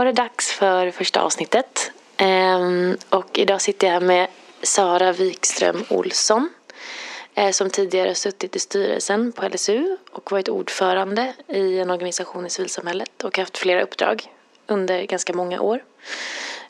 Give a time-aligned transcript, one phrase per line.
[0.00, 1.92] var det dags för första avsnittet.
[2.16, 4.28] Ehm, och idag sitter jag här med
[4.62, 6.48] Sara Wikström Olsson
[7.34, 12.50] eh, som tidigare suttit i styrelsen på LSU och varit ordförande i en organisation i
[12.50, 14.32] civilsamhället och haft flera uppdrag
[14.66, 15.84] under ganska många år.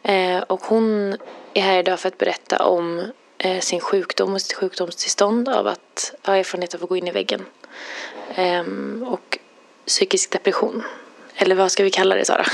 [0.02, 1.16] Eh, och hon
[1.54, 6.14] är här idag för att berätta om eh, sin sjukdom och sitt sjukdomstillstånd av att
[6.24, 7.46] ha erfarenhet av att gå in i väggen.
[8.34, 9.38] Ehm, och
[9.86, 10.82] psykisk depression.
[11.34, 12.46] Eller vad ska vi kalla det Sara?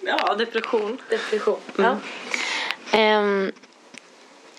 [0.00, 0.98] Ja, depression.
[1.08, 1.58] Depression.
[1.76, 1.96] Ja.
[2.92, 3.52] Ehm,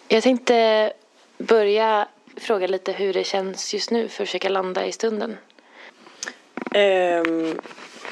[0.08, 0.94] jag tänkte
[1.38, 5.38] börja fråga lite hur det känns just nu för att försöka landa i stunden.
[6.72, 7.60] Ehm,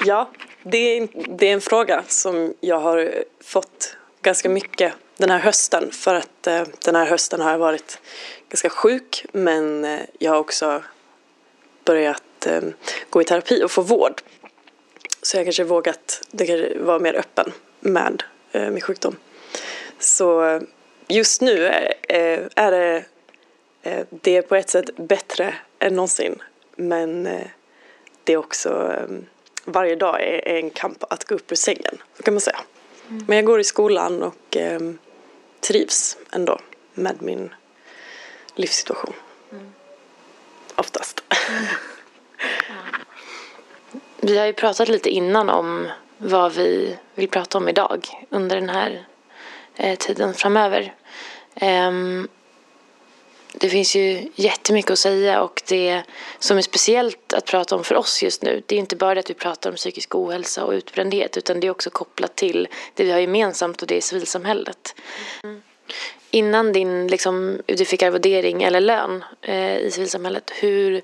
[0.04, 0.30] ja,
[0.62, 5.90] det är, det är en fråga som jag har fått ganska mycket den här hösten
[5.92, 7.98] för att eh, den här hösten har jag varit
[8.48, 10.82] ganska sjuk men eh, jag har också
[11.84, 12.62] börjat eh,
[13.10, 14.22] gå i terapi och få vård.
[15.22, 19.16] Så jag kanske vågat det kanske vara mer öppen med eh, min sjukdom.
[19.98, 20.60] Så
[21.08, 23.04] just nu är, eh, är det,
[23.82, 26.42] eh, det är på ett sätt bättre än någonsin
[26.76, 27.46] men eh,
[28.24, 28.96] det är också
[29.64, 32.60] varje dag är, en kamp att gå upp ur sängen, så kan man säga.
[33.08, 34.56] Men jag går i skolan och
[35.60, 36.60] trivs ändå
[36.94, 37.54] med min
[38.54, 39.14] livssituation.
[40.76, 41.22] Oftast.
[44.22, 48.68] Vi har ju pratat lite innan om vad vi vill prata om idag under den
[48.68, 49.06] här
[49.76, 50.94] eh, tiden framöver.
[51.60, 52.28] Um,
[53.52, 56.02] det finns ju jättemycket att säga och det
[56.38, 59.20] som är speciellt att prata om för oss just nu det är inte bara det
[59.20, 63.04] att vi pratar om psykisk ohälsa och utbrändhet utan det är också kopplat till det
[63.04, 64.94] vi har gemensamt och det är civilsamhället.
[66.30, 71.02] Innan din, liksom, du fick arvodering eller lön eh, i civilsamhället, hur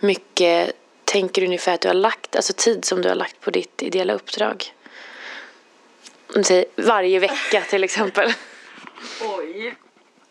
[0.00, 0.72] mycket
[1.08, 3.82] tänker du ungefär att du har lagt, alltså tid som du har lagt på ditt
[3.82, 4.74] ideella uppdrag?
[6.28, 8.32] Om du säger varje vecka till exempel.
[9.38, 9.74] Oj.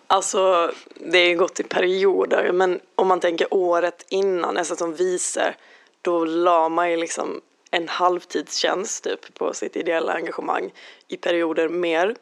[0.08, 5.56] Alltså, det är gått i perioder, men om man tänker året innan, nästan som vice,
[6.02, 7.42] då la man ju liksom
[7.72, 10.72] en halvtidstjänst typ på sitt ideella engagemang
[11.08, 12.16] i perioder mer.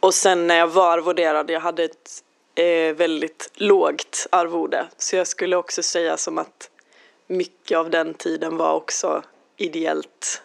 [0.00, 2.22] Och sen när jag var arvoderad, jag hade ett
[2.54, 6.70] eh, väldigt lågt arvode, så jag skulle också säga som att
[7.26, 9.22] mycket av den tiden var också
[9.56, 10.42] ideellt,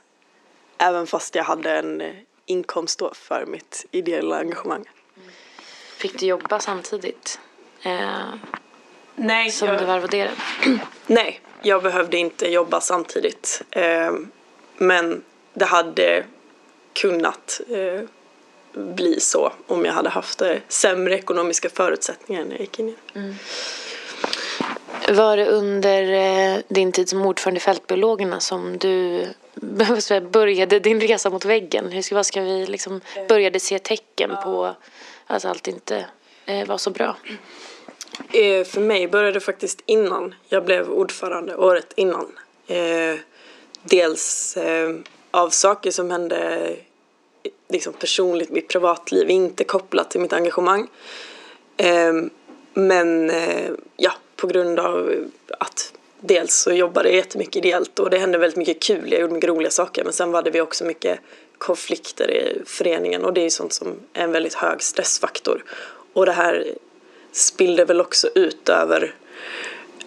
[0.78, 2.04] även fast jag hade en
[2.46, 4.90] inkomst då för mitt ideella engagemang.
[5.98, 7.40] Fick du jobba samtidigt
[7.84, 8.34] eh,
[9.16, 10.34] Nej, som du var arvoderad?
[11.08, 13.62] Nej, jag behövde inte jobba samtidigt.
[13.72, 14.12] Eh,
[14.78, 16.24] men det hade
[16.94, 18.02] kunnat eh,
[18.74, 22.96] bli så om jag hade haft eh, sämre ekonomiska förutsättningar när jag gick in i
[23.14, 23.36] det.
[25.08, 29.26] Var det under eh, din tid som ordförande i Fältbiologerna som du
[30.32, 31.92] började din resa mot väggen?
[31.92, 34.76] Hur ska, vad ska vi liksom började se tecken på
[35.28, 36.06] att allt inte
[36.46, 37.16] eh, var så bra?
[38.34, 42.28] Eh, för mig började det faktiskt innan jag blev ordförande, året innan.
[43.84, 44.58] Dels
[45.32, 46.76] av saker som hände
[47.70, 50.88] liksom personligt mitt privatliv, inte kopplat till mitt engagemang.
[52.74, 53.32] Men
[53.98, 55.26] ja, på grund av
[55.60, 59.34] att dels så jobbade jag jättemycket ideellt och det hände väldigt mycket kul, jag gjorde
[59.34, 61.20] mycket roliga saker men sen var det vi också mycket
[61.58, 65.64] konflikter i föreningen och det är ju sånt som är en väldigt hög stressfaktor.
[66.14, 66.68] Och det här
[67.32, 69.16] spillde väl också ut över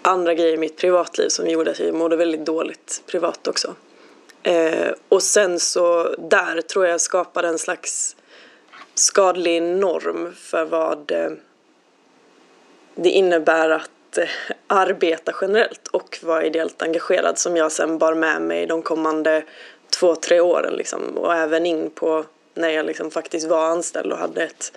[0.03, 3.75] andra grejer i mitt privatliv som gjorde att jag mådde väldigt dåligt privat också.
[4.43, 8.17] Eh, och sen så där tror jag skapade en slags
[8.95, 11.31] skadlig norm för vad eh,
[12.95, 14.29] det innebär att eh,
[14.67, 19.45] arbeta generellt och vara ideellt engagerad som jag sen bar med mig de kommande
[19.99, 24.19] två, tre åren liksom och även in på när jag liksom faktiskt var anställd och
[24.19, 24.73] hade ett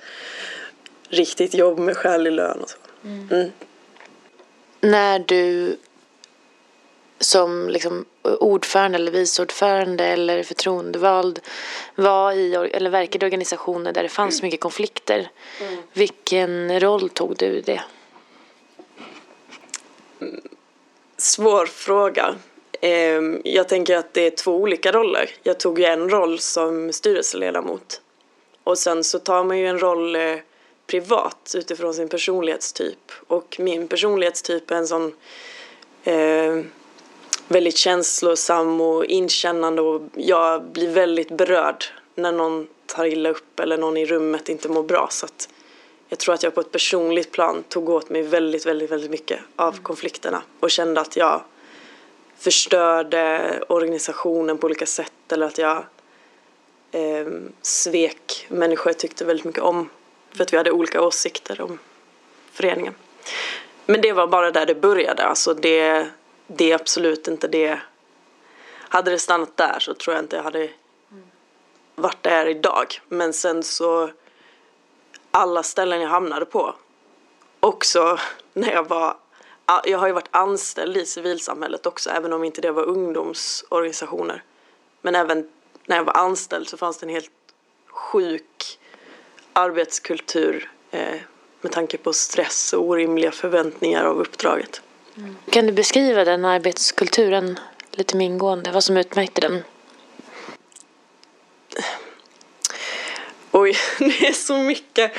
[1.10, 2.78] riktigt jobb med skälig lön och så.
[3.04, 3.52] Mm.
[4.82, 5.78] När du
[7.20, 11.40] som liksom ordförande eller vice ordförande eller förtroendevald
[11.96, 15.30] var i eller verkade i organisationer där det fanns mycket konflikter.
[15.94, 17.82] Vilken roll tog du i det?
[21.18, 22.36] Svår fråga.
[22.82, 25.30] Ehm, jag tänker att det är två olika roller.
[25.44, 28.02] Jag tog ju en roll som styrelseledamot
[28.64, 30.36] och sen så tar man ju en roll eh,
[30.88, 35.14] privat utifrån sin personlighetstyp och min personlighetstyp är en sån
[36.04, 36.62] eh,
[37.48, 41.86] väldigt känslosam och inkännande och jag blir väldigt berörd
[42.16, 45.50] när någon tar illa upp eller någon i rummet inte mår bra så att
[46.10, 49.40] jag tror att jag på ett personligt plan tog åt mig väldigt, väldigt, väldigt mycket
[49.56, 51.42] av konflikterna och kände att jag
[52.38, 55.86] förstörde organisationen på olika sätt eller att jag
[56.92, 57.28] eh,
[57.62, 59.90] svek människor jag tyckte väldigt mycket om.
[60.32, 61.80] För att vi hade olika åsikter om
[62.52, 62.94] föreningen.
[63.86, 65.24] Men det var bara där det började.
[65.26, 66.08] Alltså det,
[66.48, 67.80] det är absolut inte det.
[68.90, 70.70] Hade det stannat där så tror jag inte jag hade
[71.96, 73.02] varit där idag.
[73.08, 74.10] Men sen så
[75.38, 76.76] alla ställen jag hamnade på.
[77.60, 78.20] Också
[78.54, 79.18] när jag var
[79.84, 84.44] jag har ju varit anställd i civilsamhället också, även om inte det var ungdomsorganisationer.
[85.02, 85.50] Men även
[85.86, 87.32] när jag var anställd så fanns det en helt
[87.88, 88.80] sjuk
[89.54, 91.16] arbetskultur eh,
[91.62, 94.82] med tanke på stress och orimliga förväntningar av uppdraget.
[95.18, 95.36] Mm.
[95.50, 97.60] Kan du beskriva den arbetskulturen
[97.92, 98.72] lite mer ingående?
[98.72, 99.64] Vad som utmärkte den?
[103.68, 105.12] Oj, det är så mycket.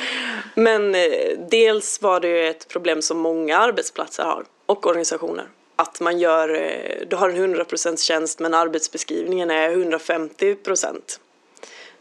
[0.55, 1.01] Men eh,
[1.49, 5.47] dels var det ju ett problem som många arbetsplatser har och organisationer.
[5.75, 11.19] Att man gör, eh, du har en 100% tjänst men arbetsbeskrivningen är 150%.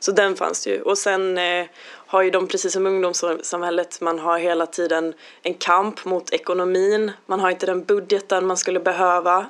[0.00, 0.82] Så den fanns ju.
[0.82, 1.66] Och sen eh,
[2.06, 7.12] har ju de, precis som ungdomssamhället, man har hela tiden en kamp mot ekonomin.
[7.26, 9.46] Man har inte den budgeten man skulle behöva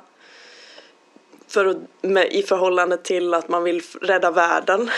[1.47, 4.89] för att, med, i förhållande till att man vill rädda världen.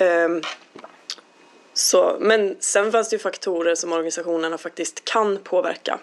[0.00, 0.42] um,
[1.78, 5.98] så, men sen fanns det ju faktorer som organisationerna faktiskt kan påverka.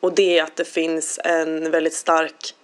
[0.00, 2.54] Och det är att det finns en väldigt stark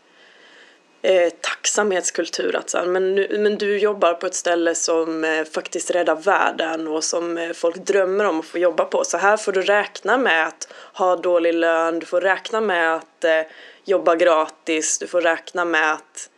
[1.02, 2.56] eh, tacksamhetskultur.
[2.56, 6.16] Att så här, men, nu, men du jobbar på ett ställe som eh, faktiskt räddar
[6.16, 9.04] världen och som eh, folk drömmer om att få jobba på.
[9.04, 13.24] Så här får du räkna med att ha dålig lön, du får räkna med att
[13.24, 13.40] eh,
[13.84, 16.30] jobba gratis, du får räkna med att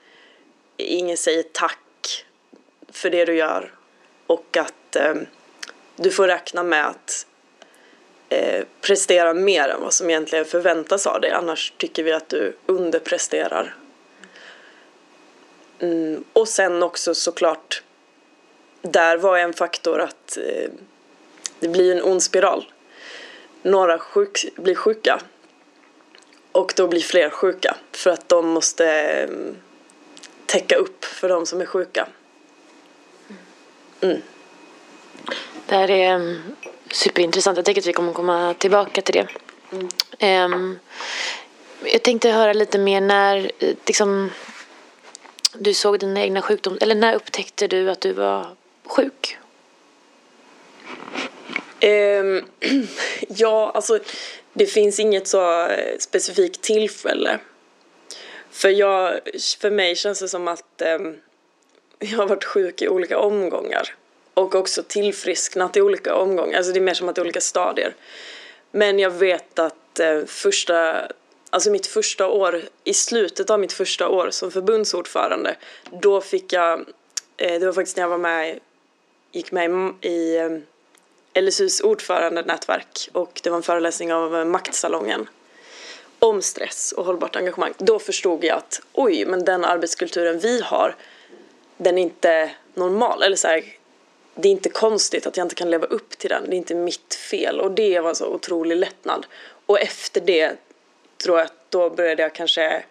[0.76, 2.24] ingen säger tack
[2.92, 3.72] för det du gör
[4.26, 5.14] och att eh,
[5.96, 7.26] du får räkna med att
[8.28, 12.56] eh, prestera mer än vad som egentligen förväntas av dig annars tycker vi att du
[12.66, 13.76] underpresterar.
[15.78, 17.82] Mm, och sen också såklart
[18.82, 20.70] där var en faktor att eh,
[21.60, 22.72] det blir en ond spiral.
[23.62, 25.20] Några sjuk, blir sjuka
[26.52, 29.28] och då blir fler sjuka för att de måste eh,
[30.46, 32.08] täcka upp för de som är sjuka.
[34.00, 34.22] Mm.
[35.66, 36.42] Det här är mm,
[36.90, 37.56] superintressant.
[37.56, 39.28] Jag tänker att vi kommer komma tillbaka till det.
[39.72, 40.52] Mm.
[40.52, 40.78] Um,
[41.84, 43.50] jag tänkte höra lite mer när
[43.86, 44.30] liksom,
[45.52, 49.38] du såg dina egna sjukdomar, eller när upptäckte du att du var sjuk?
[51.82, 52.44] Um,
[53.28, 53.98] ja, alltså
[54.52, 55.68] det finns inget så
[55.98, 57.38] specifikt tillfälle.
[58.50, 59.20] För, jag,
[59.60, 61.16] för mig känns det som att um,
[61.98, 63.94] jag har varit sjuk i olika omgångar
[64.36, 66.56] och också tillfrisknat i olika omgångar.
[66.56, 67.94] Alltså det är mer som att det är olika stadier.
[68.70, 71.08] Men jag vet att eh, första,
[71.50, 75.56] alltså mitt första år, i slutet av mitt första år som förbundsordförande,
[75.90, 76.80] då fick jag,
[77.36, 78.58] eh, det var faktiskt när jag var med,
[79.32, 85.28] gick med i eh, LSUs ordförandenätverk och det var en föreläsning av Maktsalongen
[86.18, 87.72] om stress och hållbart engagemang.
[87.78, 90.96] Då förstod jag att oj, men den arbetskulturen vi har,
[91.76, 93.22] den är inte normal.
[93.22, 93.64] Eller så här,
[94.36, 96.50] det är inte konstigt att jag inte kan leva upp till den.
[96.50, 97.60] Det är inte mitt fel.
[97.60, 99.26] Och det var så otrolig lättnad.
[99.66, 100.56] Och efter det
[101.24, 102.84] tror jag att då började jag kanske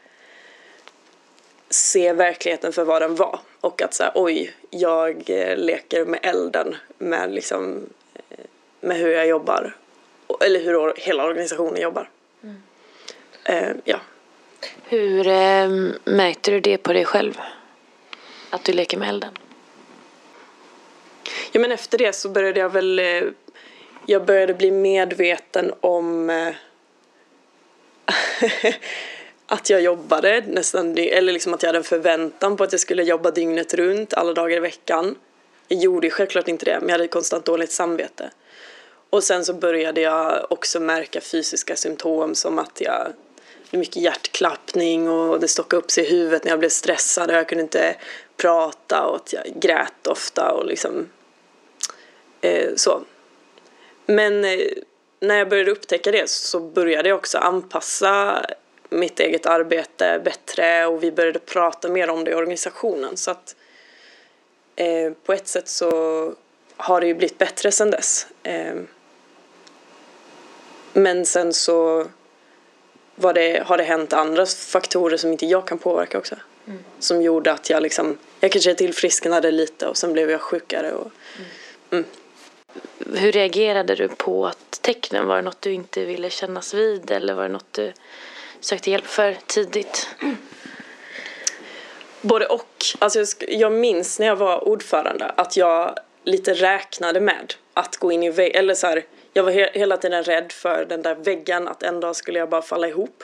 [1.69, 3.39] se verkligheten för vad den var.
[3.61, 7.89] Och att säga oj, jag eh, leker med elden med liksom
[8.29, 8.45] eh,
[8.81, 9.77] med hur jag jobbar.
[10.39, 12.09] Eller hur hela organisationen jobbar.
[12.43, 12.61] Mm.
[13.49, 13.99] Uh, ja.
[14.83, 15.69] Hur eh,
[16.03, 17.39] märkte du det på dig själv?
[18.49, 19.37] Att du leker med elden?
[21.55, 23.23] Ja men efter det så började jag väl eh,
[24.05, 26.53] Jag började bli medveten om eh,
[29.47, 33.03] att jag jobbade nästan, eller liksom att jag hade en förväntan på att jag skulle
[33.03, 35.15] jobba dygnet runt alla dagar i veckan.
[35.67, 38.31] Jag gjorde självklart inte det, men jag hade konstant dåligt samvete.
[39.09, 43.13] Och sen så började jag också märka fysiska symptom som att jag
[43.69, 47.35] blev mycket hjärtklappning och det stockade upp sig i huvudet när jag blev stressad och
[47.35, 47.95] jag kunde inte
[48.37, 51.09] prata och att jag grät ofta och liksom
[52.45, 53.03] Eh, så.
[54.05, 54.59] Men eh,
[55.19, 58.45] när jag började upptäcka det så började jag också anpassa
[58.89, 63.17] mitt eget arbete bättre och vi började prata mer om det i organisationen.
[63.17, 63.55] Så att
[64.75, 66.33] eh, på ett sätt så
[66.77, 68.27] har det ju blivit bättre sedan dess.
[68.43, 68.75] Eh,
[70.93, 72.07] men sen så
[73.33, 76.35] det, har det hänt andra faktorer som inte jag kan påverka också.
[76.67, 76.83] Mm.
[76.99, 80.91] Som gjorde att jag liksom, jag kanske tillfrisknade lite och sen blev jag sjukare.
[80.91, 81.49] Och, mm.
[81.91, 82.05] Mm.
[83.13, 85.27] Hur reagerade du på att tecknen?
[85.27, 87.93] Var det något du inte ville kännas vid eller var det något du
[88.59, 90.09] sökte hjälp för tidigt?
[92.21, 92.67] Både och.
[92.99, 98.11] Alltså jag, jag minns när jag var ordförande att jag lite räknade med att gå
[98.11, 98.59] in i väggen.
[98.59, 101.99] Eller så här, jag var he- hela tiden rädd för den där väggen, att en
[101.99, 103.23] dag skulle jag bara falla ihop.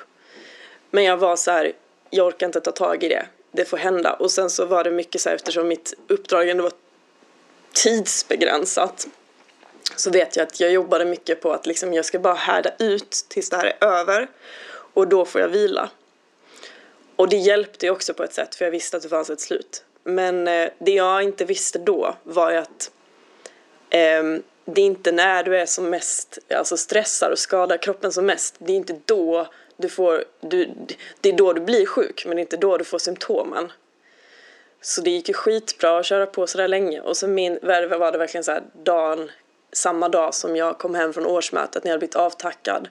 [0.89, 1.73] Men jag var så här,
[2.09, 3.25] jag orkar inte ta tag i det.
[3.51, 4.13] Det får hända.
[4.13, 6.73] Och sen så var det mycket så här, eftersom mitt uppdrag ändå var
[7.73, 9.07] tidsbegränsat
[9.95, 13.25] så vet jag att jag jobbade mycket på att liksom jag ska bara härda ut
[13.27, 14.27] tills det här är över
[14.93, 15.89] och då får jag vila.
[17.15, 19.41] Och det hjälpte ju också på ett sätt för jag visste att det fanns ett
[19.41, 19.83] slut.
[20.03, 22.91] Men eh, det jag inte visste då var ju att
[23.89, 24.23] eh,
[24.65, 28.55] det är inte när du är som mest, alltså stressar och skadar kroppen som mest,
[28.57, 30.69] det är inte då du får, du,
[31.21, 33.71] det är då du blir sjuk men det är inte då du får symptomen.
[34.81, 38.17] Så det gick ju skitbra att köra på sådär länge och så min, var det
[38.17, 39.31] verkligen så här dagen,
[39.73, 42.89] samma dag som jag kom hem från årsmötet när jag hade blivit avtackad.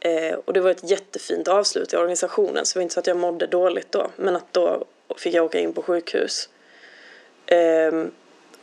[0.00, 3.06] Eh, och det var ett jättefint avslut i organisationen så det var inte så att
[3.06, 4.84] jag mådde dåligt då men att då
[5.16, 6.48] fick jag åka in på sjukhus.
[7.46, 8.10] Ehm,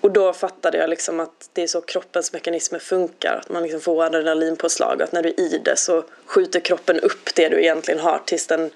[0.02, 3.40] och då fattade jag liksom att det är så kroppens mekanismer funkar.
[3.42, 5.02] Att man liksom får adrenalinpåslag.
[5.02, 8.48] Att när du är i det så skjuter kroppen upp det du egentligen har tills
[8.48, 8.70] den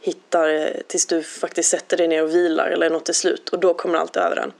[0.00, 3.48] hittar, tills du faktiskt sätter dig ner och vilar eller något till slut.
[3.48, 4.52] Och då kommer allt över den.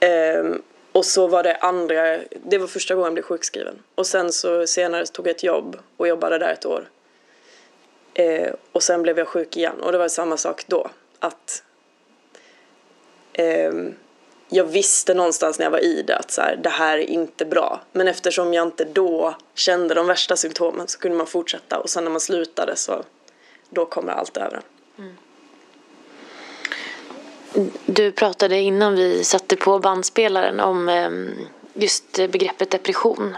[0.00, 0.62] Ehm,
[0.98, 3.82] och så var det andra, det var första gången jag blev sjukskriven.
[3.94, 6.88] Och sen så senare tog jag ett jobb och jobbade där ett år.
[8.14, 10.90] Eh, och sen blev jag sjuk igen och det var samma sak då.
[11.18, 11.62] Att
[13.32, 13.72] eh,
[14.48, 17.44] jag visste någonstans när jag var i det att så här, det här är inte
[17.44, 17.80] bra.
[17.92, 22.04] Men eftersom jag inte då kände de värsta symptomen så kunde man fortsätta och sen
[22.04, 23.02] när man slutade så
[23.70, 24.77] då kommer allt över en.
[27.86, 31.34] Du pratade innan vi satte på bandspelaren om ehm,
[31.74, 33.36] just begreppet depression.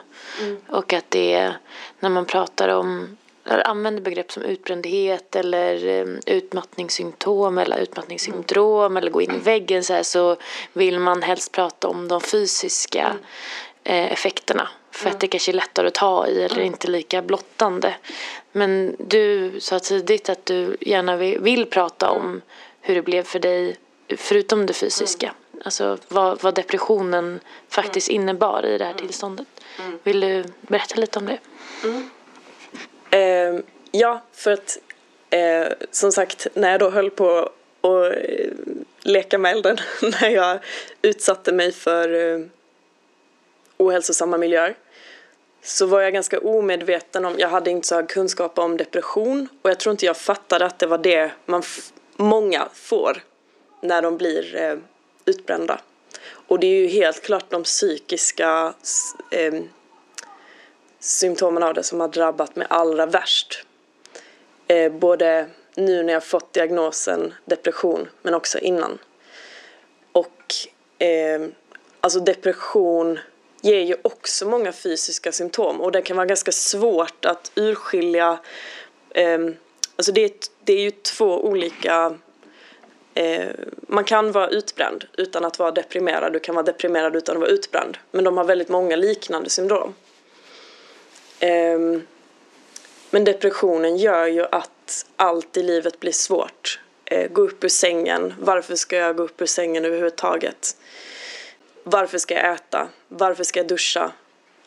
[0.68, 1.58] Och att det är
[2.00, 9.10] när man pratar om eller använder begrepp som utbrändhet eller um, utmattningssymptom eller utmattningssyndrom eller
[9.10, 10.36] gå in i väggen så här så
[10.72, 13.16] vill man helst prata om de fysiska
[13.84, 14.68] eh, effekterna.
[14.90, 17.94] För att det kanske är lättare att ta i eller inte lika blottande.
[18.52, 22.40] Men du sa tidigt att du gärna vill prata om
[22.80, 23.76] hur det blev för dig
[24.16, 25.34] förutom det fysiska.
[25.64, 29.46] Alltså vad, vad depressionen faktiskt innebar i det här tillståndet.
[30.02, 31.38] Vill du berätta lite om det?
[33.16, 34.78] Eh, ja, för att
[35.30, 37.50] eh, som sagt, när jag då höll på
[37.80, 38.50] att eh,
[39.00, 39.78] leka med elden,
[40.20, 40.58] när jag
[41.02, 42.46] utsatte mig för eh,
[43.76, 44.76] ohälsosamma miljöer,
[45.62, 49.70] så var jag ganska omedveten om, jag hade inte så hög kunskap om depression och
[49.70, 51.62] jag tror inte jag fattade att det var det man
[52.16, 53.22] många får
[53.80, 54.76] när de blir eh,
[55.24, 55.80] utbrända.
[56.22, 58.74] Och det är ju helt klart de psykiska
[59.30, 59.54] eh,
[60.98, 63.64] symptomen av det som har drabbat mig allra värst.
[64.68, 68.98] Eh, både nu när jag fått diagnosen depression men också innan.
[70.12, 70.54] Och
[70.98, 71.46] eh,
[72.00, 73.18] alltså depression
[73.60, 78.38] ger ju också många fysiska symptom och det kan vara ganska svårt att urskilja.
[79.10, 79.38] Eh,
[79.96, 80.30] alltså det är,
[80.64, 82.18] det är ju två olika
[83.20, 83.48] Eh,
[83.80, 86.32] man kan vara utbränd utan att vara deprimerad.
[86.32, 87.98] Du kan vara deprimerad utan att vara utbränd.
[88.10, 89.94] Men de har väldigt många liknande syndrom.
[91.40, 91.78] Eh,
[93.10, 96.80] men depressionen gör ju att allt i livet blir svårt.
[97.04, 98.34] Eh, gå upp ur sängen.
[98.40, 100.76] Varför ska jag gå upp ur sängen överhuvudtaget?
[101.82, 102.88] Varför ska jag äta?
[103.08, 104.12] Varför ska jag duscha?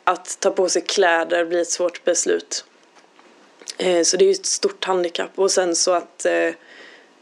[0.03, 2.65] Att ta på sig kläder blir ett svårt beslut.
[3.77, 5.31] Eh, så det är ju ett stort handikapp.
[5.35, 6.49] Och sen så att eh,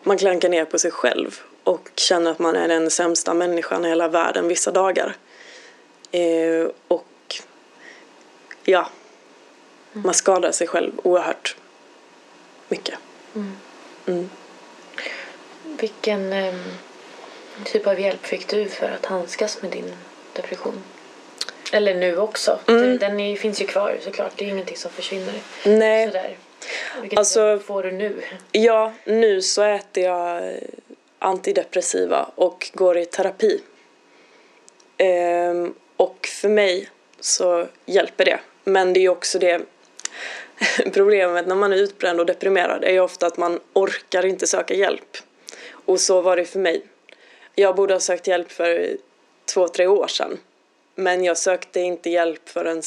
[0.03, 3.89] man klankar ner på sig själv och känner att man är den sämsta människan i
[3.89, 5.15] hela världen vissa dagar.
[6.11, 7.41] Eh, och
[8.63, 8.89] ja,
[9.93, 11.55] man skadar sig själv oerhört
[12.67, 12.95] mycket.
[14.05, 14.29] Mm.
[15.63, 16.63] Vilken ehm,
[17.65, 19.93] typ av hjälp fick du för att handskas med din
[20.33, 20.83] depression?
[21.71, 22.59] Eller nu också.
[22.65, 24.31] Den, den är, finns ju kvar såklart.
[24.35, 25.33] Det är ingenting som försvinner.
[25.65, 26.37] Nej, Sådär.
[27.01, 28.21] Vilket Alltså- får du nu?
[28.51, 30.57] ja, nu så äter jag eh,
[31.19, 33.61] antidepressiva och går i terapi.
[34.97, 38.39] Ehm, och för mig så hjälper det.
[38.63, 39.61] Men det är också det
[40.93, 44.73] problemet när man är utbränd och deprimerad är ju ofta att man orkar inte söka
[44.73, 45.17] hjälp.
[45.85, 46.81] Och så var det för mig.
[47.55, 48.97] Jag borde ha sökt hjälp för
[49.53, 50.37] två, tre år sedan.
[50.95, 52.81] Men jag sökte inte hjälp förrän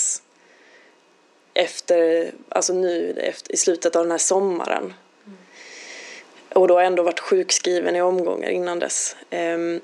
[1.55, 4.95] efter, alltså nu efter, i slutet av den här sommaren.
[6.49, 9.17] Och då har jag ändå varit sjukskriven i omgångar innan dess.
[9.31, 9.81] Um,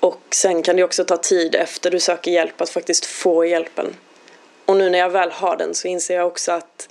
[0.00, 3.96] och sen kan det också ta tid efter du söker hjälp att faktiskt få hjälpen.
[4.64, 6.88] Och nu när jag väl har den så inser jag också att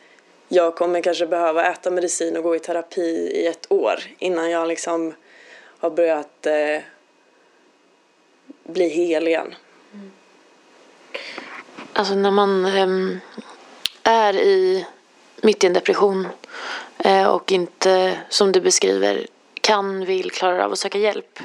[0.48, 4.68] jag kommer kanske behöva äta medicin och gå i terapi i ett år innan jag
[4.68, 5.14] liksom
[5.78, 6.82] har börjat eh,
[8.64, 9.56] bli hel igen.
[11.94, 13.20] Alltså när man ehm,
[14.04, 14.86] är i,
[15.42, 16.28] mitt i en depression
[16.98, 19.28] eh, och inte, som du beskriver,
[19.62, 21.40] kan, vill, klarar av att söka hjälp.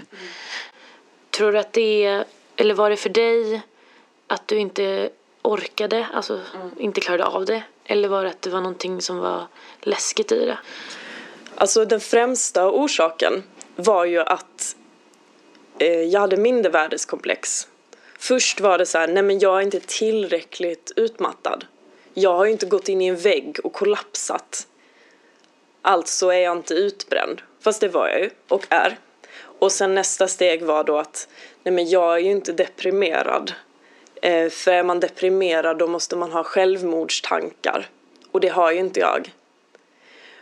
[1.31, 2.25] Tror du att det,
[2.57, 3.61] eller var det för dig
[4.27, 5.11] att du inte
[5.43, 6.41] orkade, alltså
[6.79, 7.63] inte klarade av det?
[7.85, 9.47] Eller var det att det var någonting som var
[9.81, 10.59] läskigt i det?
[11.55, 13.43] Alltså den främsta orsaken
[13.77, 14.77] var ju att
[15.79, 17.69] eh, jag hade mindervärdeskomplex.
[18.19, 21.65] Först var det så här, nej men jag är inte tillräckligt utmattad.
[22.19, 24.67] Jag har ju inte gått in i en vägg och kollapsat.
[25.83, 27.43] Alltså är jag inte utbränd.
[27.61, 28.99] Fast det var jag ju och är.
[29.59, 31.29] Och sen nästa steg var då att
[31.63, 33.53] nej men jag är ju inte deprimerad.
[34.23, 37.89] Eh, för är man deprimerad då måste man ha självmordstankar.
[38.33, 39.33] Och det har ju inte jag.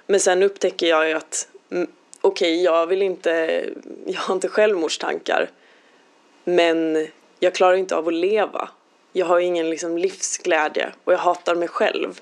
[0.06, 1.90] Men sen upptäcker jag ju att mm,
[2.20, 3.64] okej, okay, jag vill inte,
[4.06, 5.50] jag har inte självmordstankar.
[6.44, 7.08] Men
[7.40, 8.68] jag klarar inte av att leva.
[9.16, 12.20] Jag har ingen liksom livsglädje och jag hatar mig själv.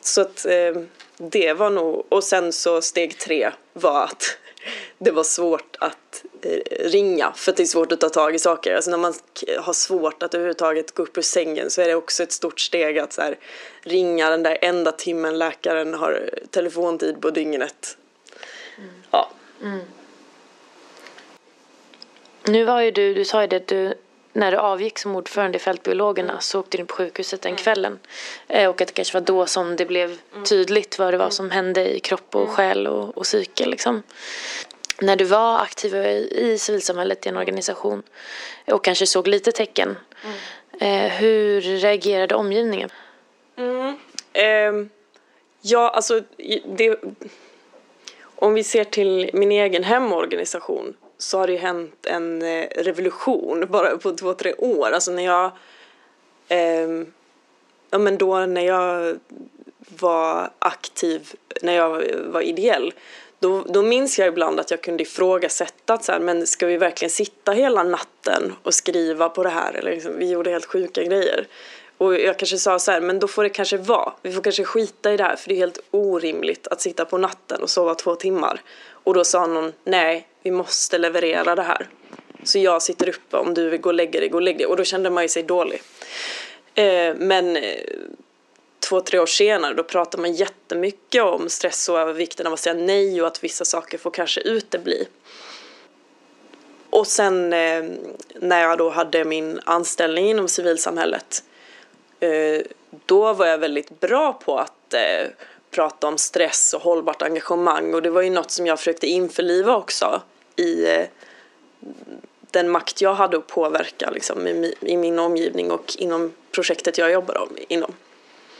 [0.00, 0.82] Så att eh,
[1.16, 4.38] det var nog, och sen så steg tre var att
[4.98, 8.38] det var svårt att eh, ringa för att det är svårt att ta tag i
[8.38, 8.74] saker.
[8.74, 9.14] Alltså när man
[9.58, 12.98] har svårt att överhuvudtaget gå upp ur sängen så är det också ett stort steg
[12.98, 13.38] att så här,
[13.82, 17.96] ringa den där enda timmen läkaren har telefontid på dygnet.
[18.78, 18.90] Mm.
[19.10, 19.30] Ja.
[19.62, 19.80] Mm.
[22.44, 23.94] Nu var ju du, du sa ju det, du
[24.32, 27.62] när du avgick som ordförande i Fältbiologerna så åkte du in på sjukhuset den mm.
[27.62, 27.98] kvällen.
[28.48, 30.44] Eh, och att det kanske var då som det blev mm.
[30.44, 31.32] tydligt vad det var mm.
[31.32, 33.66] som hände i kropp och själ och, och psyke.
[33.66, 34.02] Liksom.
[35.00, 38.02] När du var aktiv i, i civilsamhället i en organisation
[38.66, 39.96] och kanske såg lite tecken.
[40.24, 40.36] Mm.
[40.80, 42.90] Eh, hur reagerade omgivningen?
[43.56, 43.98] Mm.
[44.32, 44.88] Eh,
[45.60, 46.20] ja, alltså
[46.64, 47.00] det,
[48.34, 53.66] om vi ser till min egen hemorganisation så har det ju hänt en eh, revolution
[53.70, 54.90] bara på två, tre år.
[54.90, 55.50] Alltså när jag,
[56.48, 57.06] eh,
[57.90, 59.18] ja men då när jag
[59.98, 62.92] var aktiv, när jag var ideell,
[63.38, 66.76] då, då minns jag ibland att jag kunde ifrågasätta att så här, men ska vi
[66.76, 69.72] verkligen sitta hela natten och skriva på det här?
[69.72, 71.46] Eller liksom, vi gjorde helt sjuka grejer.
[71.98, 74.12] Och jag kanske sa så här, men då får det kanske vara.
[74.22, 77.18] Vi får kanske skita i det här för det är helt orimligt att sitta på
[77.18, 78.60] natten och sova två timmar.
[79.04, 81.88] Och då sa någon, nej, vi måste leverera det här.
[82.42, 84.66] Så jag sitter uppe, om du vill gå och lägga dig, gå och lägg dig.
[84.66, 85.82] Och då kände man ju sig dålig.
[86.74, 87.84] Eh, men eh,
[88.80, 92.74] två, tre år senare då pratar man jättemycket om stress och vikten av att säga
[92.74, 95.08] nej och att vissa saker får kanske utebli.
[96.90, 97.84] Och sen eh,
[98.34, 101.44] när jag då hade min anställning inom civilsamhället
[102.20, 102.62] eh,
[103.06, 105.28] då var jag väldigt bra på att eh,
[105.72, 109.76] prata om stress och hållbart engagemang och det var ju något som jag försökte införliva
[109.76, 110.22] också
[110.56, 111.06] i eh,
[112.50, 117.12] den makt jag hade att påverka liksom, i, i, min omgivning och inom projektet jag
[117.12, 117.92] jobbar inom.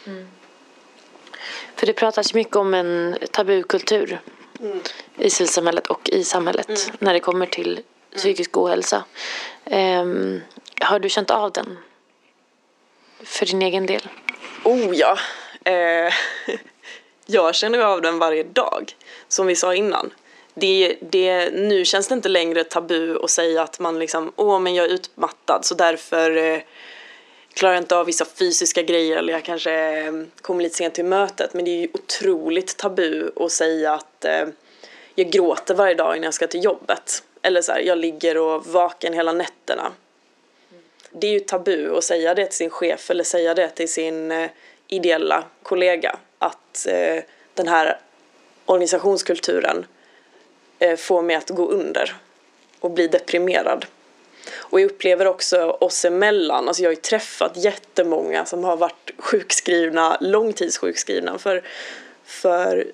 [0.06, 0.28] Mm.
[1.76, 4.20] För det pratas mycket om en tabukultur
[4.60, 4.80] mm.
[5.16, 6.96] i civilsamhället och i samhället mm.
[6.98, 7.80] när det kommer till
[8.16, 9.04] psykisk ohälsa.
[9.64, 10.40] Um,
[10.80, 11.78] har du känt av den
[13.24, 14.08] för din egen del?
[14.64, 15.18] Oh ja.
[15.64, 16.12] Eh,
[17.32, 18.96] jag känner av den varje dag,
[19.28, 20.10] som vi sa innan.
[20.54, 24.74] Det, det, nu känns det inte längre tabu att säga att man liksom, åh men
[24.74, 26.60] jag är utmattad så därför eh,
[27.54, 31.04] klarar jag inte av vissa fysiska grejer eller jag kanske eh, kommer lite sent till
[31.04, 31.54] mötet.
[31.54, 34.44] Men det är ju otroligt tabu att säga att eh,
[35.14, 37.22] jag gråter varje dag innan jag ska till jobbet.
[37.42, 39.92] Eller så här, jag ligger och vaken hela nätterna.
[41.10, 44.32] Det är ju tabu att säga det till sin chef eller säga det till sin
[44.32, 44.50] eh,
[44.88, 47.22] ideella kollega att eh,
[47.54, 47.98] den här
[48.66, 49.86] organisationskulturen
[50.78, 52.16] eh, får mig att gå under
[52.80, 53.86] och bli deprimerad.
[54.54, 59.10] Och jag upplever också oss emellan, alltså jag har ju träffat jättemånga som har varit
[59.18, 61.62] sjukskrivna, långtidssjukskrivna för,
[62.24, 62.92] för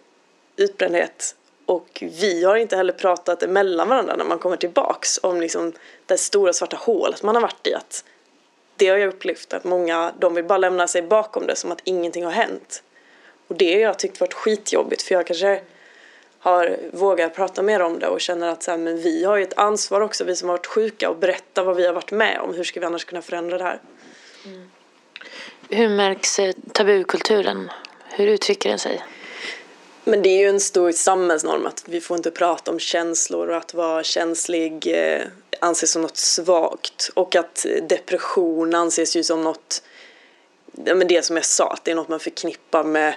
[0.56, 1.34] utbrändhet
[1.68, 5.72] och vi har inte heller pratat emellan varandra när man kommer tillbaks om liksom
[6.06, 7.74] det stora svarta hålet man har varit i.
[7.74, 8.04] Att
[8.76, 11.80] det har jag upplevt att många, de vill bara lämna sig bakom det som att
[11.84, 12.82] ingenting har hänt.
[13.48, 15.60] Och det har jag tyckt varit skitjobbigt för jag kanske
[16.38, 19.42] har vågat prata mer om det och känner att så här, men vi har ju
[19.42, 22.40] ett ansvar också, vi som har varit sjuka, och berätta vad vi har varit med
[22.40, 22.54] om.
[22.54, 23.80] Hur ska vi annars kunna förändra det här?
[24.44, 24.70] Mm.
[25.70, 27.70] Hur märks eh, tabukulturen?
[28.10, 29.04] Hur uttrycker den sig?
[30.04, 33.56] Men det är ju en stor samhällsnorm att vi får inte prata om känslor och
[33.56, 35.22] att vara känslig eh,
[35.60, 39.82] anses som något svagt och att depression anses ju som något,
[40.84, 43.14] men det som jag sa, att det är något man förknippar med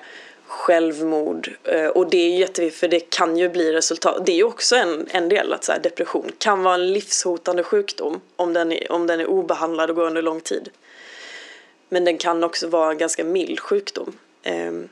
[0.52, 1.50] självmord.
[1.64, 4.26] Eh, och det är jätteviktigt för det kan ju bli resultat.
[4.26, 7.64] Det är ju också en, en del att så här, depression kan vara en livshotande
[7.64, 10.70] sjukdom om den, är, om den är obehandlad och går under lång tid.
[11.90, 14.14] Men den kan också vara en ganska mild sjukdom.
[14.44, 14.90] Ehm,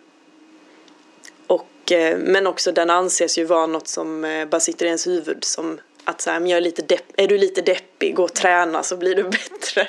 [1.48, 5.08] och, eh, men också den anses ju vara något som eh, bara sitter i ens
[5.08, 8.24] huvud som att så här, men jag är, lite depp, är du lite deppig, gå
[8.24, 9.88] och träna så blir du bättre.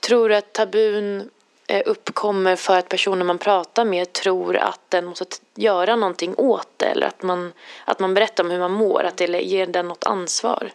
[0.00, 1.30] Tror du att tabun
[1.72, 6.68] Eh, uppkommer för att personer man pratar med tror att den måste göra någonting åt
[6.76, 7.52] det eller att man,
[7.84, 10.70] att man berättar om hur man mår, att det ger den något ansvar?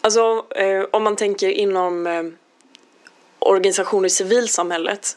[0.00, 2.24] Alltså eh, om man tänker inom eh,
[3.38, 5.16] organisationer i civilsamhället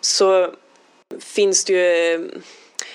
[0.00, 0.50] så
[1.20, 2.20] finns det ju eh,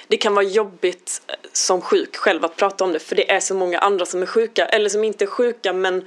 [0.08, 3.40] det kan vara jobbigt eh, som sjuk själv att prata om det för det är
[3.40, 6.06] så många andra som är sjuka eller som inte är sjuka men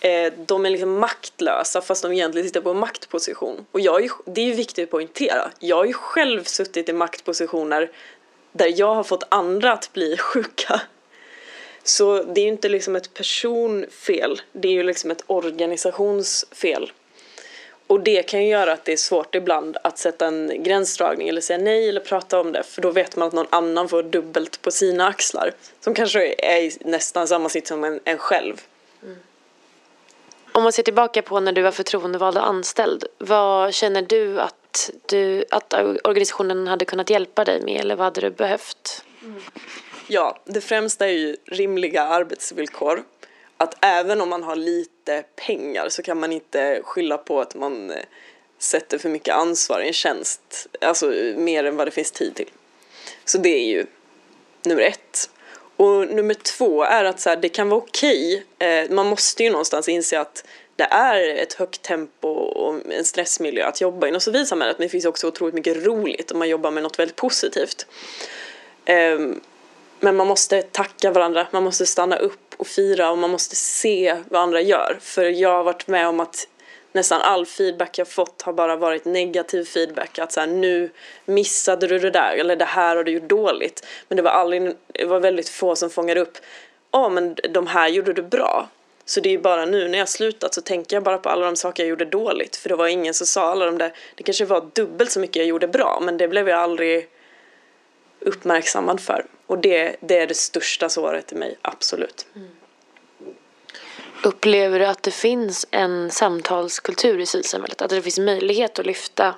[0.00, 3.66] eh, de är liksom maktlösa fast de egentligen sitter på en maktposition.
[3.72, 5.50] Och jag är, det är ju viktigt att poängtera.
[5.58, 7.90] Jag har ju själv suttit i maktpositioner
[8.52, 10.80] där jag har fått andra att bli sjuka.
[11.82, 16.92] Så det är ju inte liksom ett personfel, det är ju liksom ett organisationsfel.
[17.86, 21.40] Och det kan ju göra att det är svårt ibland att sätta en gränsdragning eller
[21.40, 24.62] säga nej eller prata om det för då vet man att någon annan får dubbelt
[24.62, 28.62] på sina axlar som kanske är i nästan samma sitt som en, en själv.
[29.02, 29.16] Mm.
[30.60, 34.90] Om man ser tillbaka på när du var förtroendevald och anställd, vad känner du att,
[35.06, 39.04] du att organisationen hade kunnat hjälpa dig med eller vad hade du behövt?
[39.22, 39.40] Mm.
[40.08, 43.04] Ja, det främsta är ju rimliga arbetsvillkor
[43.56, 47.90] att även om man har lite pengar så kan man inte skylla på att man
[47.90, 47.96] eh,
[48.58, 52.50] sätter för mycket ansvar i en tjänst, alltså mer än vad det finns tid till.
[53.24, 53.86] Så det är ju
[54.64, 55.30] nummer ett.
[55.80, 59.50] Och nummer två är att så här, det kan vara okej, eh, man måste ju
[59.50, 60.44] någonstans inse att
[60.76, 65.04] det är ett högt tempo och en stressmiljö att jobba inom civilsamhället men det finns
[65.04, 67.86] också otroligt mycket roligt om man jobbar med något väldigt positivt.
[68.84, 69.40] Ehm,
[70.00, 74.16] men man måste tacka varandra, man måste stanna upp och fira och man måste se
[74.28, 74.98] vad andra gör.
[75.00, 76.48] För jag har varit med om att
[76.92, 80.18] nästan all feedback jag fått har bara varit negativ feedback.
[80.18, 80.90] Att så här, nu
[81.24, 83.86] missade du det där eller det här har du gjort dåligt.
[84.08, 86.38] Men det var, aldrig, det var väldigt få som fångade upp,
[86.90, 88.68] ja oh, men de här gjorde du bra.
[89.04, 91.46] Så det är ju bara nu när jag slutat så tänker jag bara på alla
[91.46, 92.56] de saker jag gjorde dåligt.
[92.56, 95.36] För det var ingen som sa alla de där, det kanske var dubbelt så mycket
[95.36, 97.08] jag gjorde bra men det blev jag aldrig
[98.20, 99.24] uppmärksammad för.
[99.46, 102.26] Och det, det är det största såret i mig, absolut.
[102.36, 102.48] Mm.
[104.22, 107.82] Upplever du att det finns en samtalskultur i civilsamhället?
[107.82, 109.34] Att det finns möjlighet att lyfta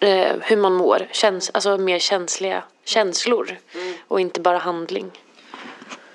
[0.00, 3.94] eh, hur man mår, Käns alltså mer känsliga känslor mm.
[4.08, 5.10] och inte bara handling?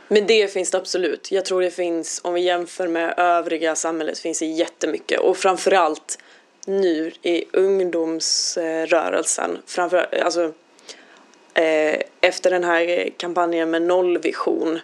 [0.07, 1.31] Men det finns det absolut.
[1.31, 5.19] Jag tror det finns, om vi jämför med övriga samhället, finns det jättemycket.
[5.19, 6.19] Och framförallt
[6.65, 9.57] nu i ungdomsrörelsen.
[9.65, 10.53] Framför, alltså,
[11.57, 14.79] Eh, efter den här kampanjen med nollvision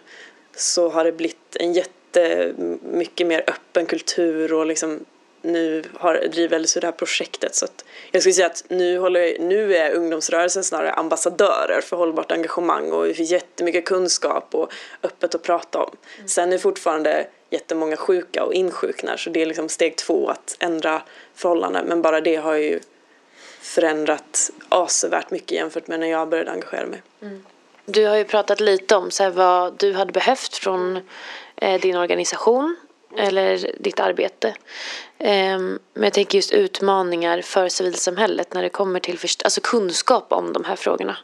[0.56, 5.04] så har det blivit en jätte jättemycket mer öppen kultur och liksom
[5.42, 7.54] nu har, driver LSU det här projektet.
[7.54, 7.66] Så
[8.10, 13.06] jag skulle säga att nu, håller, nu är ungdomsrörelsen snarare ambassadörer för hållbart engagemang och
[13.06, 14.72] det finns jättemycket kunskap och
[15.02, 15.96] öppet att prata om.
[16.16, 16.28] Mm.
[16.28, 21.02] Sen är fortfarande jättemånga sjuka och insjuknar så det är liksom steg två att ändra
[21.34, 22.80] förhållanden men bara det har ju
[23.60, 27.02] förändrat avsevärt mycket jämfört med när jag började engagera mig.
[27.22, 27.44] Mm.
[27.84, 31.00] Du har ju pratat lite om så här, vad du hade behövt från
[31.56, 32.76] eh, din organisation
[33.16, 34.48] eller ditt arbete.
[35.18, 40.52] Eh, men jag tänker just utmaningar för civilsamhället när det kommer till alltså kunskap om
[40.52, 41.16] de här frågorna.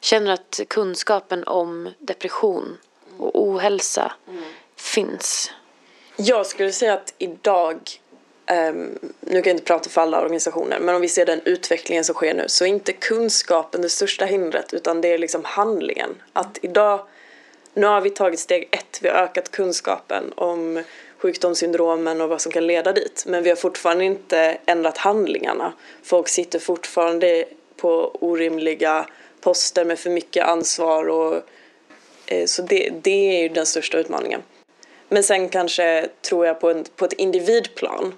[0.00, 2.78] Känner att kunskapen om depression
[3.18, 4.44] och ohälsa mm.
[4.76, 5.52] finns?
[6.16, 8.00] Jag skulle säga att idag
[8.50, 12.04] Um, nu kan jag inte prata för alla organisationer, men om vi ser den utvecklingen
[12.04, 16.22] som sker nu så är inte kunskapen det största hindret utan det är liksom handlingen.
[16.32, 17.06] Att idag,
[17.74, 20.82] nu har vi tagit steg ett, vi har ökat kunskapen om
[21.18, 23.24] sjukdomssyndromen och vad som kan leda dit.
[23.26, 25.72] Men vi har fortfarande inte ändrat handlingarna.
[26.02, 27.44] Folk sitter fortfarande
[27.76, 29.06] på orimliga
[29.40, 31.42] poster med för mycket ansvar och
[32.26, 34.42] eh, så det, det är ju den största utmaningen.
[35.08, 38.14] Men sen kanske tror jag på, en, på ett individplan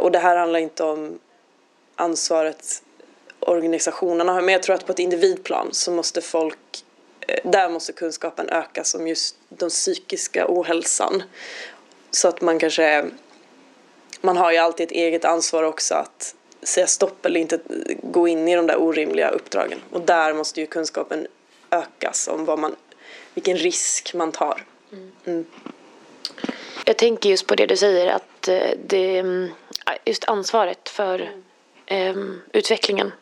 [0.00, 1.18] och det här handlar inte om
[1.96, 2.82] ansvaret
[3.40, 6.84] organisationerna har, men jag tror att på ett individplan så måste folk,
[7.20, 11.22] eh, där måste kunskapen ökas om just den psykiska ohälsan.
[12.10, 13.04] Så att man kanske,
[14.20, 17.60] man har ju alltid ett eget ansvar också att säga stopp eller inte
[18.02, 19.78] gå in i de där orimliga uppdragen.
[19.90, 21.26] Och där måste ju kunskapen
[21.70, 22.76] ökas om vad man,
[23.34, 24.64] vilken risk man tar.
[25.26, 25.46] Mm.
[26.88, 26.90] Mm.
[26.90, 29.50] Jag tänker just på det du säger att eh, det, mm,
[30.04, 31.30] just ansvaret för
[31.86, 32.14] eh,
[32.52, 33.12] utvecklingen.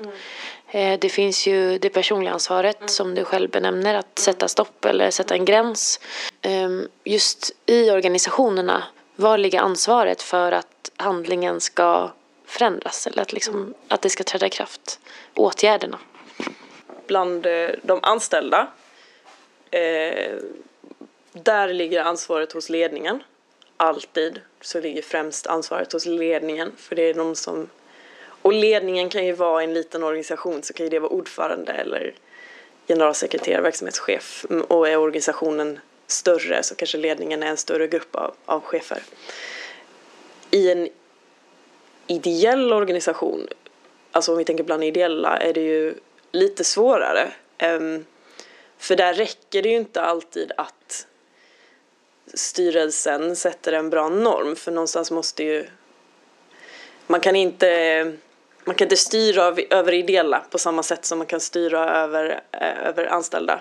[0.70, 5.10] Eh, det finns ju det personliga ansvaret som du själv benämner, att sätta stopp eller
[5.10, 6.00] sätta en gräns.
[6.42, 6.70] Eh,
[7.04, 8.82] just i organisationerna,
[9.16, 12.10] var ligger ansvaret för att handlingen ska
[12.46, 15.00] förändras eller att, liksom, att det ska träda i kraft?
[15.34, 15.98] Åtgärderna.
[17.06, 18.68] Bland eh, de anställda,
[19.70, 20.34] eh,
[21.32, 23.22] där ligger ansvaret hos ledningen.
[23.76, 27.68] Alltid så ligger främst ansvaret hos ledningen, för det är de som
[28.46, 32.14] och ledningen kan ju vara en liten organisation så kan ju det vara ordförande eller
[32.88, 34.46] generalsekreterare, verksamhetschef.
[34.50, 39.02] Mm, och är organisationen större så kanske ledningen är en större grupp av, av chefer.
[40.50, 40.88] I en
[42.06, 43.48] ideell organisation,
[44.12, 45.94] alltså om vi tänker bland ideella, är det ju
[46.32, 47.32] lite svårare.
[47.58, 48.04] Ehm,
[48.78, 51.06] för där räcker det ju inte alltid att
[52.34, 55.66] styrelsen sätter en bra norm, för någonstans måste ju
[57.06, 58.12] man kan inte
[58.64, 62.88] man kan inte styra över ideella på samma sätt som man kan styra över, eh,
[62.88, 63.60] över anställda.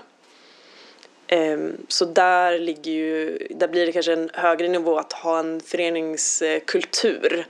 [1.28, 5.62] Ehm, så där, ligger ju, där blir det kanske en högre nivå att ha en
[5.62, 7.46] föreningskultur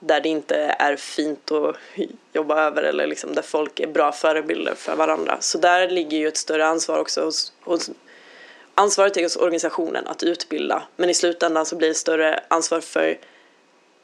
[0.00, 1.76] där det inte är fint att
[2.32, 5.36] jobba över eller liksom där folk är bra förebilder för varandra.
[5.40, 7.90] Så där ligger ju ett större ansvar också hos, hos
[8.76, 13.18] ansvaret är hos organisationen att utbilda men i slutändan så blir det större ansvar för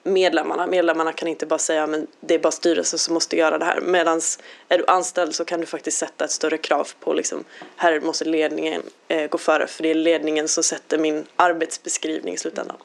[0.02, 0.66] medlemmarna.
[0.66, 3.80] Medlemmarna kan inte bara säga men det är bara styrelsen som måste göra det här.
[3.80, 4.20] Medan
[4.68, 7.44] är du anställd så kan du faktiskt sätta ett större krav på liksom,
[7.76, 12.38] här måste ledningen eh, gå före för det är ledningen som sätter min arbetsbeskrivning i
[12.38, 12.76] slutändan.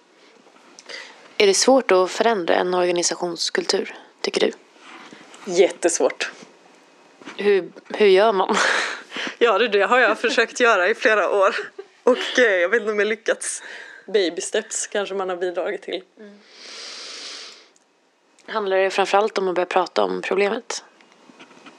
[1.38, 4.52] Är det svårt att förändra en organisationskultur, tycker du?
[5.54, 6.32] Jättesvårt.
[7.38, 8.56] Hur, hur gör man?
[9.40, 11.56] Ja, det, det har jag försökt göra i flera år.
[12.08, 13.64] Och eh, jag vet inte om jag lyckats.
[14.06, 16.04] Baby steps kanske man har bidragit till.
[16.20, 16.40] Mm.
[18.46, 20.84] Handlar det framförallt om att börja prata om problemet?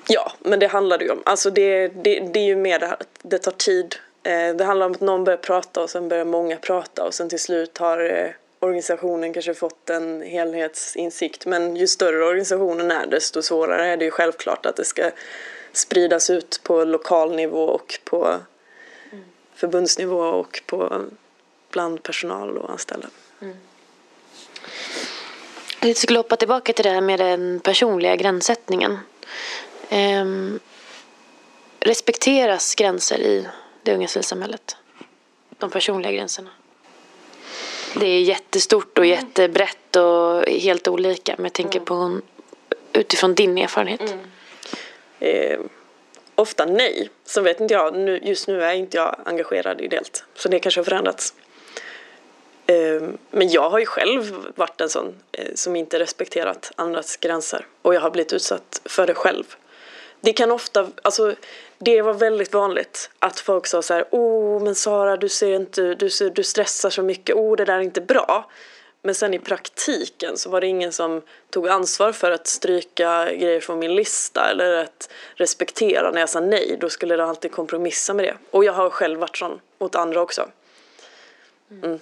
[0.08, 1.22] Ja, men det handlar det ju om.
[1.24, 3.96] Alltså det, det, det är ju mer det här att det tar tid.
[4.22, 7.28] Eh, det handlar om att någon börjar prata och sen börjar många prata och sen
[7.28, 11.46] till slut har eh, organisationen kanske fått en helhetsinsikt.
[11.46, 15.10] Men ju större organisationen är desto svårare är det ju självklart att det ska
[15.72, 18.38] spridas ut på lokal nivå och på.
[19.58, 21.04] Förbundsnivå och på
[21.70, 23.08] bland personal och anställda.
[23.40, 23.56] Mm.
[25.80, 28.98] Jag skulle hoppa tillbaka till det här med den personliga gränssättningen.
[29.90, 30.60] Um,
[31.80, 33.48] respekteras gränser i
[33.82, 34.76] det unga civilsamhället?
[35.58, 36.50] De personliga gränserna?
[37.94, 39.18] Det är jättestort och mm.
[39.18, 41.34] jättebrett och helt olika.
[41.36, 42.20] Men jag tänker på
[42.92, 44.00] utifrån din erfarenhet.
[44.00, 44.20] Mm.
[45.18, 45.58] Eh,
[46.38, 47.10] ofta nej.
[47.24, 50.24] Så vet inte jag, nu, just nu är inte jag engagerad ideellt.
[50.34, 51.34] Så det kanske har förändrats.
[52.66, 57.66] Ehm, men jag har ju själv varit en sån eh, som inte respekterat andras gränser
[57.82, 59.44] och jag har blivit utsatt för det själv.
[60.20, 61.34] Det kan ofta, alltså
[61.78, 65.94] det var väldigt vanligt att folk sa så här, oh men Sara du ser inte,
[65.94, 68.50] du, ser, du stressar så mycket, oh det där är inte bra.
[69.02, 73.60] Men sen i praktiken så var det ingen som tog ansvar för att stryka grejer
[73.60, 76.76] från min lista eller att respektera när jag sa nej.
[76.80, 78.36] Då skulle de alltid kompromissa med det.
[78.50, 80.48] Och jag har själv varit sån mot andra också.
[81.70, 81.98] Mm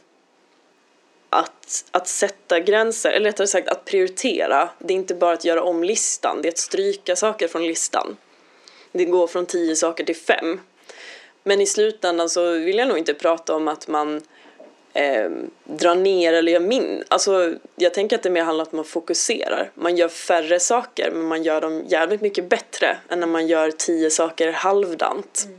[1.30, 4.68] att, att sätta gränser, eller rättare sagt att prioritera.
[4.78, 8.16] Det är inte bara att göra om listan, det är att stryka saker från listan.
[8.92, 10.60] Det går från tio saker till fem.
[11.44, 14.22] Men i slutändan så vill jag nog inte prata om att man
[14.96, 15.30] eh,
[15.64, 17.04] drar ner eller gör min.
[17.08, 19.70] Alltså, jag tänker att det mer handlar om att man fokuserar.
[19.74, 23.70] Man gör färre saker men man gör dem jävligt mycket bättre än när man gör
[23.70, 25.44] tio saker halvdant.
[25.46, 25.58] Mm.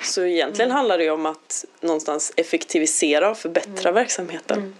[0.00, 0.76] Så egentligen mm.
[0.76, 3.94] handlar det ju om att någonstans effektivisera och förbättra mm.
[3.94, 4.58] verksamheten.
[4.58, 4.74] Mm.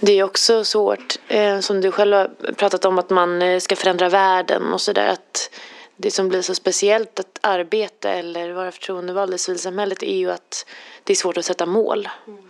[0.00, 3.76] Det är också svårt, eh, som du själv har pratat om, att man eh, ska
[3.76, 5.06] förändra världen och sådär.
[5.06, 5.50] Att
[5.96, 10.66] det som blir så speciellt att arbeta eller vara förtroendevald i civilsamhället är ju att
[11.04, 12.08] det är svårt att sätta mål.
[12.26, 12.49] Mm.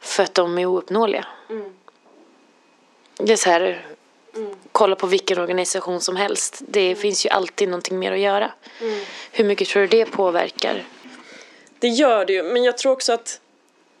[0.00, 1.26] För att de är ouppnåeliga.
[1.50, 1.72] Mm.
[3.16, 3.86] Det är så här,
[4.34, 4.54] mm.
[4.72, 6.62] kolla på vilken organisation som helst.
[6.68, 6.96] Det mm.
[6.96, 8.50] finns ju alltid någonting mer att göra.
[8.80, 9.00] Mm.
[9.32, 10.84] Hur mycket tror du det påverkar?
[11.78, 13.40] Det gör det ju, men jag tror också att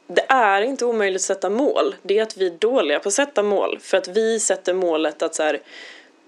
[0.06, 1.94] det är inte omöjligt att sätta mål.
[2.02, 3.78] Det är att vi är dåliga på att sätta mål.
[3.82, 5.60] För att vi sätter målet att så här,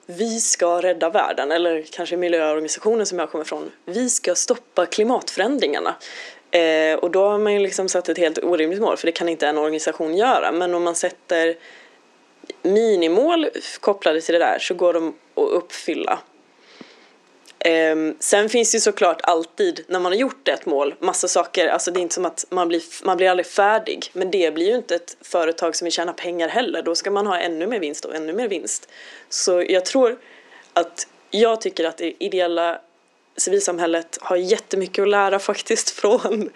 [0.07, 5.95] vi ska rädda världen, eller kanske miljöorganisationen som jag kommer ifrån, vi ska stoppa klimatförändringarna.
[6.53, 9.29] Eh, och då har man ju liksom satt ett helt orimligt mål, för det kan
[9.29, 10.53] inte en organisation göra.
[10.53, 11.57] Men om man sätter
[12.63, 13.49] minimål
[13.81, 16.19] kopplade till det där så går de att uppfylla.
[17.59, 21.69] Eh, sen finns det ju såklart alltid, när man har gjort ett mål, massa saker,
[21.69, 24.67] alltså det är inte som att man blir, man blir aldrig färdig, men det blir
[24.67, 27.79] ju inte ett företag som vill tjäna pengar heller, då ska man ha ännu mer
[27.79, 28.89] vinst och ännu mer vinst.
[29.29, 30.19] Så jag tror
[30.73, 32.81] att jag tycker att det ideella
[33.37, 36.51] civilsamhället har jättemycket att lära faktiskt från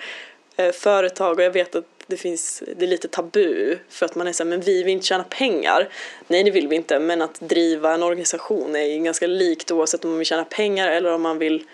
[0.57, 4.27] eh, företag och jag vet att det finns, det är lite tabu för att man
[4.27, 5.89] är såhär, men vi vill inte tjäna pengar.
[6.29, 10.11] Nej det vill vi inte, men att driva en organisation är ganska likt oavsett om
[10.11, 11.65] man vill tjäna pengar eller om man vill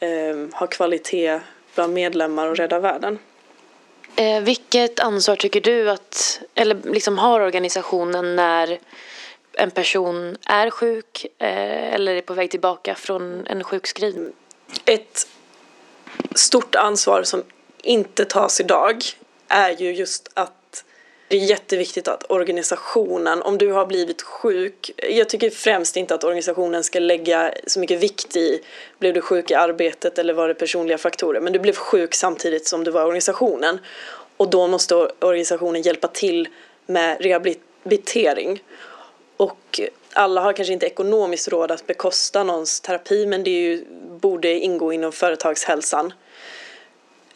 [0.00, 1.40] eh, ha kvalitet
[1.74, 3.18] bland medlemmar och rädda världen.
[4.16, 8.78] Eh, vilket ansvar tycker du att, eller liksom har organisationen när
[9.56, 14.32] en person är sjuk eh, eller är på väg tillbaka från en sjukskrivning?
[14.84, 15.26] Ett
[16.34, 17.42] stort ansvar som
[17.82, 19.04] inte tas idag
[19.48, 20.84] är ju just att
[21.28, 26.24] det är jätteviktigt att organisationen, om du har blivit sjuk, jag tycker främst inte att
[26.24, 28.60] organisationen ska lägga så mycket vikt i,
[28.98, 32.66] blev du sjuk i arbetet eller var det personliga faktorer, men du blev sjuk samtidigt
[32.66, 33.78] som du var i organisationen
[34.36, 36.48] och då måste organisationen hjälpa till
[36.86, 38.62] med rehabilitering.
[39.44, 39.80] Och
[40.12, 43.84] alla har kanske inte ekonomiskt råd att bekosta någons terapi men det ju,
[44.20, 46.12] borde ingå inom företagshälsan.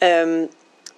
[0.01, 0.49] Um,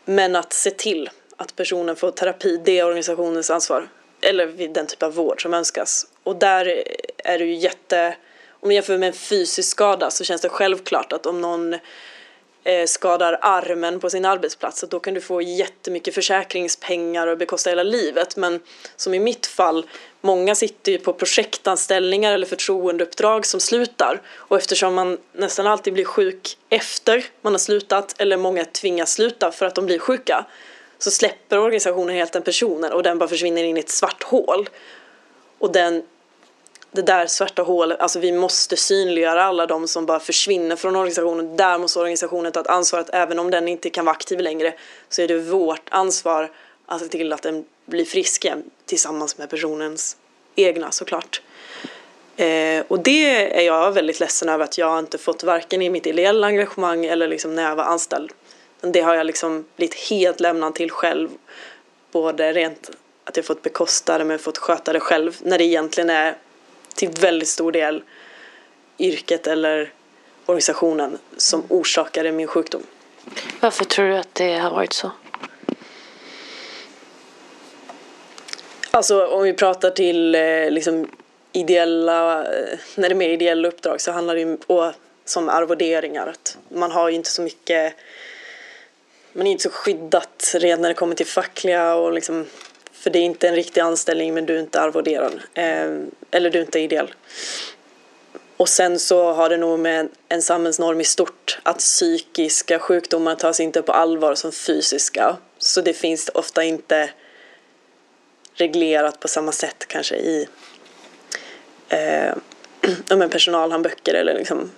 [0.06, 3.90] men att se till att personen får terapi, det är organisationens ansvar.
[4.22, 6.08] Eller vid den typ av vård som önskas.
[6.24, 6.84] Och där
[7.18, 8.16] är det ju jätte...
[8.50, 11.74] Om man jämför med en fysisk skada så känns det självklart att om någon
[12.64, 17.70] eh, skadar armen på sin arbetsplats så då kan du få jättemycket försäkringspengar och bekosta
[17.70, 18.36] hela livet.
[18.36, 18.60] Men
[18.96, 19.86] som i mitt fall,
[20.22, 24.22] många sitter ju på projektanställningar eller förtroendeuppdrag som slutar.
[24.36, 29.52] Och eftersom man nästan alltid blir sjuk efter man har slutat eller många tvingas sluta
[29.52, 30.46] för att de blir sjuka
[31.00, 34.70] så släpper organisationen helt den personen och den bara försvinner in i ett svart hål.
[35.60, 36.04] Och den,
[36.92, 41.58] det där svarta hålet, alltså vi måste synliggöra alla de som bara försvinner från organisationen.
[41.58, 44.74] Där måste organisationen ta ett ansvar att även om den inte kan vara aktiv längre
[45.10, 46.52] så är det vårt ansvar
[46.86, 50.18] att se till att den bli frisk igen tillsammans med personens
[50.56, 51.42] egna såklart.
[52.36, 56.08] Eh, och det är jag väldigt ledsen över att jag inte fått varken i mitt
[56.08, 58.32] ideella engagemang eller liksom när jag var anställd
[58.82, 61.30] det har jag liksom blivit helt lämnad till själv.
[62.12, 62.90] Både rent
[63.24, 66.38] att jag fått bekosta det men fått sköta det själv när det egentligen är
[66.96, 68.04] till väldigt stor del
[69.00, 69.94] yrket eller
[70.46, 72.84] organisationen som orsakade min sjukdom.
[73.60, 75.12] Varför tror du att det har varit så?
[78.92, 81.10] Alltså om vi pratar till eh, liksom
[81.52, 84.94] ideella, eh, när det är mer ideella uppdrag så handlar det ju om,
[85.26, 86.28] som arvoderingar.
[86.28, 87.94] Att man har ju inte så mycket
[89.34, 92.46] man är inte så skyddat redan när det kommer till fackliga och liksom
[92.92, 95.92] för det är inte en riktig anställning men du är inte arvoderad eh,
[96.32, 97.14] eller du är inte ideell.
[98.58, 103.60] Och sen så har det nog med en samhällsnorm i stort att psykiska sjukdomar tas
[103.60, 105.38] inte på allvar som fysiska.
[105.58, 107.10] Så det finns ofta inte
[108.62, 110.48] reglerat på samma sätt kanske i
[111.90, 114.72] eh, personalhandböcker eller liksom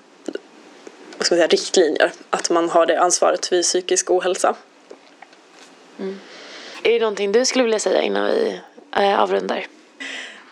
[1.17, 2.12] vad ska man säga, riktlinjer.
[2.30, 4.56] Att man har det ansvaret vid psykisk ohälsa.
[6.00, 6.19] Mm.
[6.84, 8.62] Är det någonting du skulle vilja säga innan vi
[8.96, 9.67] äh, avrundar?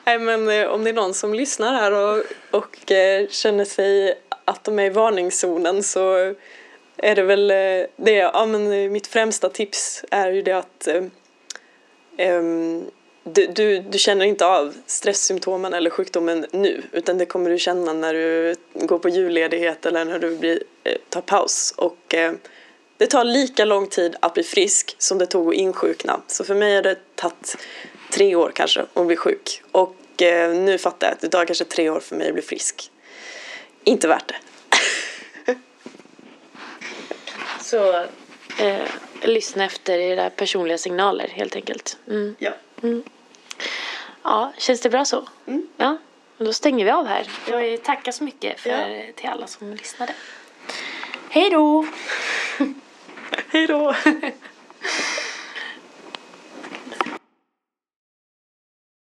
[0.05, 4.19] Nej men eh, om det är någon som lyssnar här och, och eh, känner sig
[4.45, 6.35] att de är i varningszonen så
[6.97, 10.87] är det väl eh, det, ja men mitt främsta tips är ju det att
[12.17, 12.91] um,
[13.23, 17.93] du, du, du, känner inte av stresssymptomen eller sjukdomen nu utan det kommer du känna
[17.93, 21.73] när du går på julledighet eller när du blir, eh, tar paus.
[21.77, 22.33] Och, eh,
[22.97, 26.21] det tar lika lång tid att bli frisk som det tog att insjukna.
[26.27, 27.57] Så för mig har det tagit
[28.11, 29.61] tre år kanske att bli sjuk.
[29.71, 32.41] Och eh, nu fattar jag att det tar kanske tre år för mig att bli
[32.41, 32.91] frisk.
[33.83, 34.35] Inte värt det.
[37.61, 37.93] Så
[38.59, 38.87] eh,
[39.21, 41.97] lyssna efter era personliga signaler helt enkelt.
[42.07, 42.35] Mm.
[42.39, 42.51] Ja.
[42.83, 43.03] Mm.
[44.23, 45.27] Ja, känns det bra så?
[45.45, 45.67] Mm.
[45.77, 45.97] Ja,
[46.37, 47.27] då stänger vi av här.
[47.49, 49.13] Jag vill tacka så mycket för, ja.
[49.15, 50.13] till alla som lyssnade.
[51.29, 51.87] Hej då!
[53.51, 53.95] Hej då!